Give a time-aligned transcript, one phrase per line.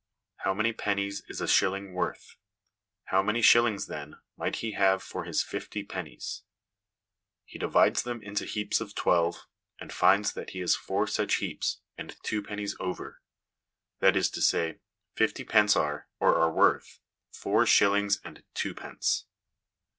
[0.37, 2.35] How many pennies is a shilling worth?
[3.03, 6.41] How many shillings, then, might he have for his fifty pennies?
[7.45, 9.45] He divides them into heaps of twelve,
[9.79, 13.21] and finds that he has four such heaps, and two pennies over;
[13.99, 14.79] that is to say,
[15.13, 16.99] fifty pence are (or are worth)
[17.29, 19.25] four shillings and twopence.